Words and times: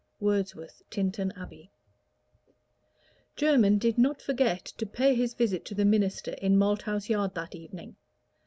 WORDSWORTH: 0.19 0.81
Tintern 0.89 1.31
Abbey. 1.37 1.71
Jermyn 3.35 3.77
did 3.77 3.99
not 3.99 4.19
forget 4.19 4.65
to 4.79 4.87
pay 4.87 5.13
his 5.13 5.35
visit 5.35 5.63
to 5.65 5.75
the 5.75 5.85
minister 5.85 6.31
in 6.41 6.57
Malthouse 6.57 7.07
Yard 7.07 7.35
that 7.35 7.53
evening. 7.53 7.97